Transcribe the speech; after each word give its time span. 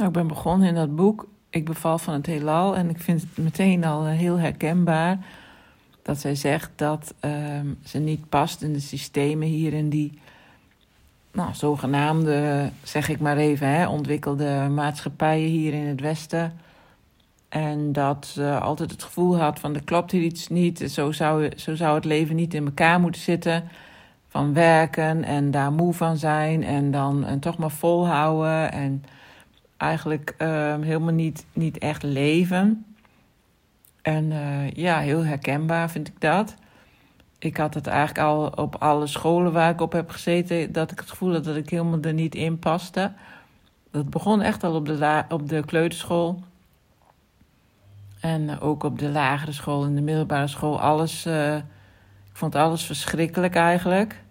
Nou, 0.00 0.12
ik 0.12 0.18
ben 0.18 0.28
begonnen 0.28 0.68
in 0.68 0.74
dat 0.74 0.96
boek 0.96 1.26
Ik 1.50 1.64
beval 1.64 1.98
van 1.98 2.14
het 2.14 2.26
heelal 2.26 2.76
en 2.76 2.90
ik 2.90 3.00
vind 3.00 3.20
het 3.20 3.44
meteen 3.44 3.84
al 3.84 4.06
eh, 4.06 4.12
heel 4.12 4.38
herkenbaar 4.38 5.18
dat 6.02 6.18
zij 6.18 6.34
zegt 6.34 6.70
dat 6.76 7.14
ehm, 7.20 7.66
ze 7.84 7.98
niet 7.98 8.28
past 8.28 8.62
in 8.62 8.72
de 8.72 8.80
systemen 8.80 9.48
hier 9.48 9.72
in 9.72 9.88
die 9.88 10.18
nou, 11.32 11.54
zogenaamde, 11.54 12.70
zeg 12.82 13.08
ik 13.08 13.20
maar 13.20 13.36
even, 13.36 13.68
hè, 13.68 13.88
ontwikkelde 13.88 14.68
maatschappijen 14.70 15.48
hier 15.48 15.72
in 15.72 15.86
het 15.86 16.00
Westen. 16.00 16.58
En 17.48 17.92
dat 17.92 18.26
ze 18.26 18.58
altijd 18.58 18.90
het 18.90 19.02
gevoel 19.02 19.38
had 19.38 19.58
van 19.58 19.74
er 19.74 19.84
klopt 19.84 20.10
hier 20.10 20.22
iets 20.22 20.48
niet, 20.48 20.78
zo 20.78 21.12
zou, 21.12 21.50
zo 21.56 21.74
zou 21.74 21.94
het 21.94 22.04
leven 22.04 22.36
niet 22.36 22.54
in 22.54 22.64
elkaar 22.64 23.00
moeten 23.00 23.20
zitten. 23.20 23.68
Van 24.28 24.52
werken 24.52 25.24
en 25.24 25.50
daar 25.50 25.72
moe 25.72 25.94
van 25.94 26.16
zijn 26.16 26.64
en 26.64 26.90
dan 26.90 27.24
en 27.24 27.40
toch 27.40 27.58
maar 27.58 27.70
volhouden 27.70 28.72
en 28.72 29.04
eigenlijk 29.80 30.34
ehm, 30.38 30.82
helemaal 30.82 31.14
niet, 31.14 31.46
niet 31.52 31.78
echt 31.78 32.02
leven. 32.02 32.84
En 34.02 34.30
uh, 34.30 34.70
ja, 34.70 34.98
heel 34.98 35.24
herkenbaar 35.24 35.90
vind 35.90 36.08
ik 36.08 36.20
dat. 36.20 36.54
Ik 37.38 37.56
had 37.56 37.74
het 37.74 37.86
eigenlijk 37.86 38.18
al 38.18 38.46
op 38.46 38.76
alle 38.76 39.06
scholen 39.06 39.52
waar 39.52 39.70
ik 39.70 39.80
op 39.80 39.92
heb 39.92 40.10
gezeten, 40.10 40.72
dat 40.72 40.90
ik 40.90 40.98
het 40.98 41.10
gevoel 41.10 41.32
had 41.32 41.44
dat 41.44 41.56
ik 41.56 41.70
helemaal 41.70 42.00
er 42.00 42.12
niet 42.12 42.34
in 42.34 42.58
paste. 42.58 43.12
Dat 43.90 44.10
begon 44.10 44.40
echt 44.40 44.64
al 44.64 44.74
op 44.74 44.86
de, 44.86 45.24
op 45.28 45.48
de 45.48 45.64
kleuterschool. 45.64 46.42
En 48.20 48.60
ook 48.60 48.82
op 48.82 48.98
de 48.98 49.08
lagere 49.08 49.52
school 49.52 49.84
en 49.84 49.94
de 49.94 50.00
middelbare 50.00 50.46
school. 50.46 50.80
Alles, 50.80 51.26
uh, 51.26 51.56
ik 51.56 51.62
vond 52.32 52.54
alles 52.54 52.84
verschrikkelijk 52.84 53.54
eigenlijk. 53.54 54.22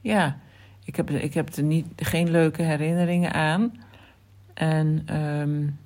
Ja, 0.00 0.38
ik 0.84 0.96
heb, 0.96 1.10
ik 1.10 1.34
heb 1.34 1.54
er 1.54 1.62
niet, 1.62 1.86
geen 1.96 2.30
leuke 2.30 2.62
herinneringen 2.62 3.32
aan. 3.32 3.72
En 4.56 5.16
um, 5.16 5.78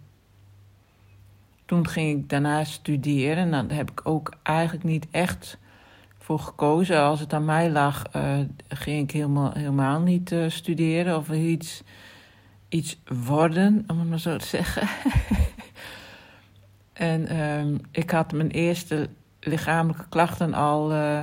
toen 1.65 1.89
ging 1.89 2.19
ik 2.19 2.29
daarna 2.29 2.65
studeren. 2.65 3.37
En 3.37 3.51
daar 3.69 3.77
heb 3.77 3.91
ik 3.91 4.01
ook 4.07 4.35
eigenlijk 4.43 4.85
niet 4.85 5.07
echt 5.11 5.59
voor 6.19 6.39
gekozen. 6.39 7.01
Als 7.01 7.21
het 7.21 7.33
aan 7.33 7.45
mij 7.45 7.71
lag, 7.71 8.05
uh, 8.17 8.39
ging 8.69 9.03
ik 9.03 9.11
helemaal, 9.11 9.53
helemaal 9.53 10.01
niet 10.01 10.33
uh, 10.33 10.49
studeren 10.49 11.17
of 11.17 11.31
iets, 11.31 11.83
iets 12.69 13.01
worden, 13.25 13.85
om 13.87 13.99
het 13.99 14.09
maar 14.09 14.19
zo 14.19 14.37
te 14.37 14.47
zeggen. 14.47 14.89
en 16.93 17.41
um, 17.41 17.81
ik 17.91 18.11
had 18.11 18.33
mijn 18.33 18.51
eerste 18.51 19.09
lichamelijke 19.41 20.09
klachten 20.09 20.55
al 20.55 20.93
uh, 20.93 21.21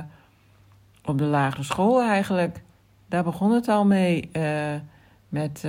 op 1.04 1.18
de 1.18 1.24
lagere 1.24 1.62
school 1.62 2.02
eigenlijk. 2.02 2.62
Daar 3.08 3.24
begon 3.24 3.52
het 3.52 3.68
al 3.68 3.84
mee. 3.84 4.30
met 5.28 5.64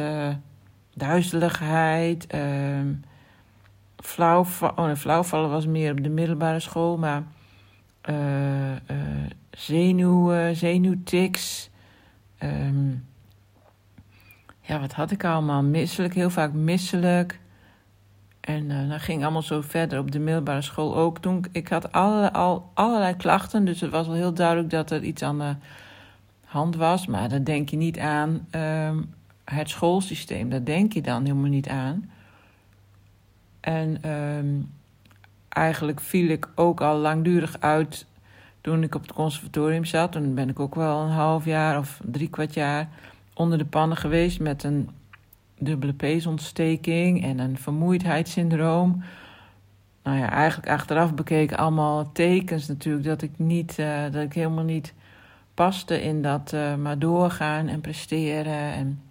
duizeligheid. 1.00 2.34
Uh, 2.36 2.80
flauw, 3.96 4.46
oh 4.76 4.96
flauwvallen 4.96 5.50
was 5.50 5.66
meer 5.66 5.92
op 5.92 6.04
de 6.04 6.10
middelbare 6.10 6.60
school, 6.60 6.98
maar 6.98 7.24
uh, 8.10 8.16
zenuw, 9.50 10.54
zenuwtics. 10.54 11.70
Um, 12.44 13.06
ja, 14.62 14.80
wat 14.80 14.94
had 14.94 15.12
ik 15.12 15.24
allemaal? 15.24 15.64
Misselijk, 15.64 16.14
heel 16.14 16.30
vaak 16.30 16.54
misselijk. 16.54 17.40
En 18.40 18.70
uh, 18.70 18.90
dat 18.90 19.02
ging 19.02 19.24
allemaal 19.24 19.42
zo 19.42 19.62
verder 19.62 20.00
op 20.00 20.12
de 20.12 20.20
middelbare 20.20 20.62
school 20.62 20.96
ook. 20.96 21.20
Toen, 21.20 21.46
ik 21.52 21.68
had 21.68 21.92
alle, 21.92 22.34
al, 22.34 22.72
allerlei 22.74 23.16
klachten, 23.16 23.66
dus 23.66 23.82
het 23.82 23.92
was 23.92 24.08
wel 24.08 24.16
heel 24.16 24.34
duidelijk 24.34 24.70
dat 24.70 24.92
er 24.92 25.04
iets 25.04 25.24
aan 25.24 25.38
de 25.38 25.56
hand 26.46 26.76
was. 26.76 27.08
Maar 27.08 27.30
daar 27.30 27.44
denk 27.44 27.70
je 27.70 27.78
niet 27.78 28.00
aan. 28.00 28.48
Um, 28.52 29.14
het 29.50 29.70
schoolsysteem, 29.70 30.50
daar 30.50 30.64
denk 30.64 30.94
je 30.94 31.02
dan 31.02 31.24
helemaal 31.24 31.50
niet 31.50 31.68
aan. 31.68 32.10
En 33.60 34.10
um, 34.10 34.72
eigenlijk 35.50 36.00
viel 36.00 36.30
ik 36.30 36.48
ook 36.56 36.82
al 36.82 36.98
langdurig 36.98 37.60
uit 37.60 38.06
toen 38.62 38.84
ik 38.84 38.96
op 38.96 39.02
het 39.02 39.14
conservatorium 39.14 39.86
zat. 39.86 40.12
Toen 40.12 40.34
ben 40.34 40.50
ik 40.50 40.60
ook 40.60 40.76
wel 40.76 41.02
een 41.02 41.12
half 41.12 41.46
jaar 41.46 41.78
of 41.78 42.00
drie 42.04 42.30
kwart 42.30 42.54
jaar 42.54 42.90
onder 43.34 43.58
de 43.58 43.66
pannen 43.66 43.98
geweest 43.98 44.40
met 44.40 44.64
een 44.64 44.90
dubbele 45.58 45.94
peesontsteking 45.94 47.24
en 47.24 47.40
een 47.40 47.58
vermoeidheidssyndroom. 47.58 49.04
Nou 50.04 50.18
ja, 50.18 50.30
eigenlijk 50.30 50.70
achteraf 50.70 51.14
bekeken 51.14 51.58
allemaal 51.58 52.12
tekens 52.12 52.68
natuurlijk 52.68 53.06
dat 53.06 53.22
ik 53.22 53.32
niet, 53.36 53.78
uh, 53.80 54.04
dat 54.12 54.24
ik 54.24 54.34
helemaal 54.34 54.64
niet 54.64 54.94
paste 55.54 56.04
in 56.04 56.22
dat 56.22 56.52
uh, 56.54 56.76
maar 56.76 57.00
doorgaan 57.00 57.68
en 57.68 57.82
presteren 57.82 58.74
en 58.74 59.02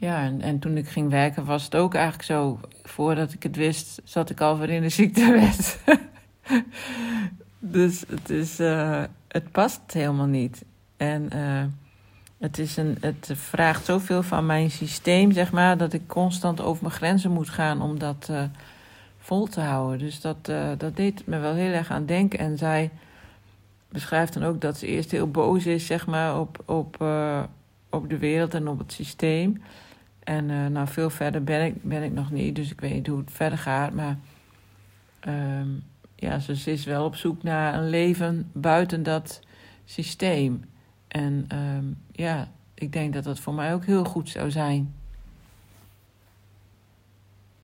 ja, 0.00 0.22
en, 0.22 0.40
en 0.40 0.58
toen 0.58 0.76
ik 0.76 0.88
ging 0.88 1.10
werken 1.10 1.44
was 1.44 1.64
het 1.64 1.74
ook 1.74 1.94
eigenlijk 1.94 2.24
zo. 2.24 2.60
Voordat 2.82 3.32
ik 3.32 3.42
het 3.42 3.56
wist, 3.56 4.00
zat 4.04 4.30
ik 4.30 4.40
alweer 4.40 4.70
in 4.70 4.82
de 4.82 4.88
ziektewet. 4.88 5.80
dus 7.58 8.04
het, 8.08 8.30
is, 8.30 8.60
uh, 8.60 9.02
het 9.28 9.50
past 9.52 9.80
helemaal 9.92 10.26
niet. 10.26 10.64
En 10.96 11.28
uh, 11.34 11.64
het, 12.38 12.58
is 12.58 12.76
een, 12.76 12.96
het 13.00 13.30
vraagt 13.34 13.84
zoveel 13.84 14.22
van 14.22 14.46
mijn 14.46 14.70
systeem, 14.70 15.32
zeg 15.32 15.52
maar, 15.52 15.76
dat 15.76 15.92
ik 15.92 16.06
constant 16.06 16.60
over 16.60 16.82
mijn 16.82 16.94
grenzen 16.94 17.30
moet 17.30 17.48
gaan 17.48 17.82
om 17.82 17.98
dat 17.98 18.28
uh, 18.30 18.42
vol 19.18 19.46
te 19.46 19.60
houden. 19.60 19.98
Dus 19.98 20.20
dat, 20.20 20.44
dat 20.78 20.96
deed 20.96 21.26
me 21.26 21.38
wel 21.38 21.54
heel 21.54 21.72
erg 21.72 21.90
aan 21.90 22.06
denken. 22.06 22.38
En 22.38 22.58
zij 22.58 22.90
beschrijft 23.88 24.32
dan 24.32 24.44
ook 24.44 24.60
dat 24.60 24.78
ze 24.78 24.86
eerst 24.86 25.10
heel 25.10 25.30
boos 25.30 25.66
is, 25.66 25.86
zeg 25.86 26.06
maar, 26.06 26.40
op, 26.40 26.62
op, 26.66 26.96
op 27.90 28.08
de 28.08 28.18
wereld 28.18 28.54
en 28.54 28.68
op 28.68 28.78
het 28.78 28.92
systeem. 28.92 29.62
En 30.24 30.48
uh, 30.48 30.66
nou, 30.66 30.88
veel 30.88 31.10
verder 31.10 31.44
ben 31.44 31.64
ik, 31.64 31.82
ben 31.82 32.02
ik 32.02 32.12
nog 32.12 32.30
niet, 32.30 32.54
dus 32.54 32.70
ik 32.70 32.80
weet 32.80 32.92
niet 32.92 33.06
hoe 33.06 33.18
het 33.18 33.32
verder 33.32 33.58
gaat. 33.58 33.92
Maar 33.92 34.18
um, 35.28 35.82
ja, 36.14 36.38
ze 36.38 36.72
is 36.72 36.84
wel 36.84 37.04
op 37.04 37.16
zoek 37.16 37.42
naar 37.42 37.74
een 37.74 37.88
leven 37.88 38.50
buiten 38.52 39.02
dat 39.02 39.40
systeem. 39.84 40.64
En 41.08 41.46
um, 41.52 41.98
ja, 42.12 42.48
ik 42.74 42.92
denk 42.92 43.12
dat 43.12 43.24
dat 43.24 43.38
voor 43.38 43.54
mij 43.54 43.74
ook 43.74 43.84
heel 43.84 44.04
goed 44.04 44.28
zou 44.28 44.50
zijn. 44.50 44.94